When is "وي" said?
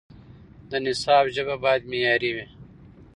2.35-2.45